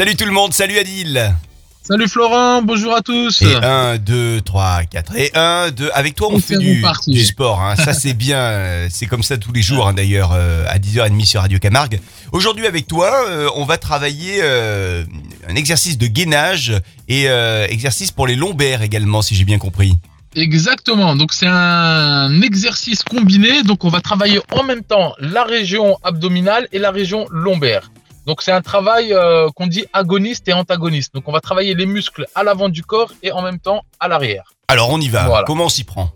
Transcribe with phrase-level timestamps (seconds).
[0.00, 1.36] Salut tout le monde, salut Adil.
[1.82, 3.42] Salut Florent, bonjour à tous.
[3.42, 5.14] Et 1, 2, 3, 4.
[5.14, 5.90] Et 1, 2.
[5.92, 6.82] Avec toi, on, On fait du,
[7.22, 7.60] sport.
[7.60, 7.76] hein.
[7.76, 8.38] Ça, c'est bien.
[8.38, 12.00] euh, C'est comme ça tous les jours, hein, d'ailleurs, euh, à 10h30 sur Radio Camargue.
[12.32, 15.04] Aujourd'hui, avec toi, euh, on va travailler euh,
[15.46, 16.72] un exercice de gainage
[17.06, 17.26] et
[17.68, 19.98] exercice pour les lombaires également, si j'ai bien compris.
[20.34, 25.98] Exactement, donc c'est un exercice combiné, donc on va travailler en même temps la région
[26.02, 27.90] abdominale et la région lombaire.
[28.26, 31.14] Donc c'est un travail euh, qu'on dit agoniste et antagoniste.
[31.14, 34.08] Donc on va travailler les muscles à l'avant du corps et en même temps à
[34.08, 34.52] l'arrière.
[34.68, 35.24] Alors, on y va.
[35.26, 35.44] Voilà.
[35.44, 36.12] Comment on s'y prend?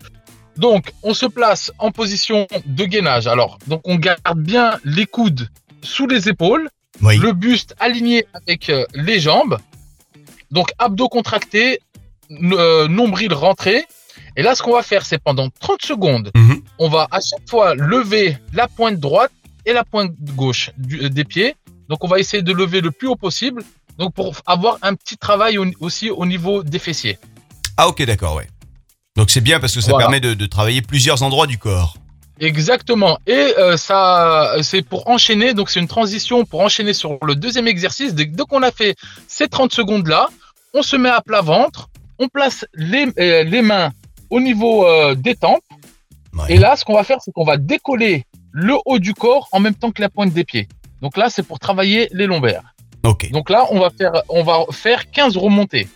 [0.57, 3.27] Donc on se place en position de gainage.
[3.27, 5.49] Alors donc on garde bien les coudes
[5.81, 6.69] sous les épaules,
[7.01, 7.17] Oui.
[7.17, 9.57] le buste aligné avec euh, les jambes.
[10.51, 11.81] Donc abdos contractés,
[12.31, 13.85] euh, nombril rentré.
[14.37, 16.61] Et là, ce qu'on va faire, c'est pendant 30 secondes, Mhm.
[16.79, 19.31] on va à chaque fois lever la pointe droite
[19.65, 21.55] et la pointe gauche du- des pieds.
[21.89, 23.63] Donc on va essayer de lever le plus haut possible.
[23.97, 27.17] Donc pour avoir un petit travail au- aussi au niveau des fessiers.
[27.77, 28.47] Ah, ok, d'accord, ouais.
[29.17, 30.05] Donc, c'est bien parce que ça Voilà.
[30.07, 31.95] permet de, de travailler plusieurs endroits du corps.
[32.41, 33.17] Exactement.
[33.27, 35.53] Et euh, ça, c'est pour enchaîner.
[35.53, 38.13] Donc c'est une transition pour enchaîner sur le deuxième exercice.
[38.13, 38.95] Dès, dès qu'on a fait
[39.27, 40.27] ces 30 secondes là,
[40.73, 41.87] on se met à plat ventre,
[42.19, 43.91] on place les, euh, les mains
[44.29, 45.63] au niveau euh, des tempes.
[46.33, 46.53] Ouais.
[46.55, 49.61] Et là, ce qu'on va faire, c'est qu'on va décoller le haut du corps en
[49.61, 50.67] même temps que la pointe des pieds.
[51.05, 52.63] Donc là, c'est pour travailler les lombaires.
[53.29, 55.87] Donc là, on va faire, on va faire 15 remontées.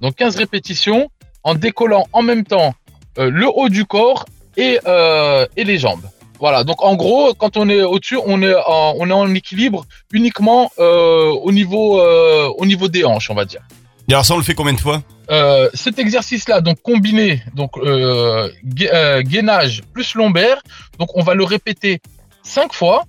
[0.00, 1.10] Donc 15 répétitions
[1.44, 2.72] en décollant en même temps
[3.18, 4.24] euh, le haut du corps
[4.56, 6.06] et, euh, et les jambes.
[6.40, 6.64] Voilà.
[6.64, 10.70] Donc en gros, quand on est au-dessus, on est en, on est en équilibre uniquement
[10.78, 13.60] euh, au niveau au niveau des hanches, on va dire.
[14.08, 15.02] Et alors, ça, on le fait combien de fois?
[15.74, 17.72] Cet exercice-là, donc combiné, donc
[18.64, 20.62] gai- gainage plus lombaire,
[20.98, 22.00] donc on va le répéter
[22.42, 23.04] cinq fois.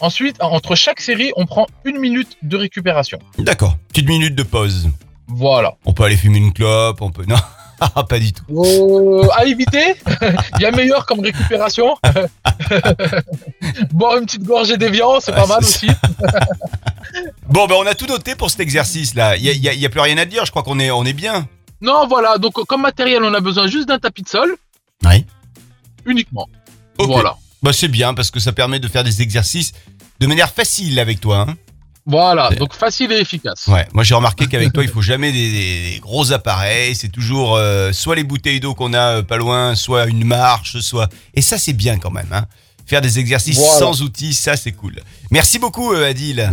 [0.00, 3.18] Ensuite, entre chaque série, on prend une minute de récupération.
[3.38, 3.76] D'accord.
[3.88, 4.88] Petite minute de pause.
[5.26, 5.74] Voilà.
[5.84, 7.24] On peut aller fumer une clope, on peut.
[7.26, 7.36] Non,
[8.08, 8.44] pas du tout.
[8.50, 9.94] Euh, à éviter,
[10.56, 11.96] il y a meilleur comme récupération.
[13.92, 15.88] Boire une petite gorgée d'évian, c'est pas mal aussi.
[17.48, 19.36] Bon, ben on a tout noté pour cet exercice-là.
[19.36, 20.44] Il y a, plus rien à dire.
[20.44, 21.48] Je crois qu'on est, on est bien.
[21.80, 24.56] Non, voilà, donc comme matériel, on a besoin juste d'un tapis de sol,
[25.04, 25.24] Oui.
[26.06, 26.48] uniquement.
[26.98, 27.36] Voilà.
[27.62, 29.72] Bah, c'est bien parce que ça permet de faire des exercices
[30.20, 31.46] de manière facile avec toi.
[31.48, 31.56] hein.
[32.06, 33.66] Voilà, donc facile et efficace.
[33.66, 33.86] Ouais.
[33.92, 36.94] Moi, j'ai remarqué qu'avec toi, il faut jamais des, des- des gros appareils.
[36.94, 40.78] C'est toujours euh, soit les bouteilles d'eau qu'on a euh, pas loin, soit une marche,
[40.80, 41.08] soit.
[41.34, 42.28] Et ça, c'est bien quand même.
[42.32, 42.46] Hein.
[42.86, 43.78] Faire des exercices Voilà.
[43.78, 44.94] sans outils, ça, c'est cool.
[45.30, 46.48] Merci beaucoup, euh, Adil.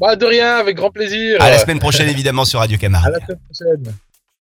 [0.00, 1.40] Bah, de rien, avec grand plaisir.
[1.40, 3.12] À la semaine prochaine, évidemment, sur Radio À Camargue.
[3.12, 3.38] la semaine
[3.84, 3.94] prochaine.